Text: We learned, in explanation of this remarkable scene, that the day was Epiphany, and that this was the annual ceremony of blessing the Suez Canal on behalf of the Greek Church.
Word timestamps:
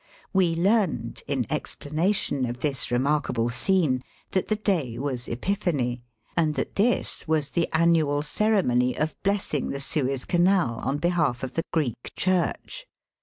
We 0.33 0.55
learned, 0.55 1.21
in 1.27 1.45
explanation 1.51 2.47
of 2.47 2.61
this 2.61 2.89
remarkable 2.89 3.49
scene, 3.51 4.01
that 4.31 4.47
the 4.47 4.55
day 4.55 4.97
was 4.97 5.27
Epiphany, 5.27 6.01
and 6.35 6.55
that 6.55 6.73
this 6.73 7.27
was 7.27 7.51
the 7.51 7.69
annual 7.71 8.23
ceremony 8.23 8.97
of 8.97 9.15
blessing 9.21 9.69
the 9.69 9.79
Suez 9.79 10.25
Canal 10.25 10.79
on 10.83 10.97
behalf 10.97 11.43
of 11.43 11.53
the 11.53 11.65
Greek 11.71 12.15
Church. 12.15 12.87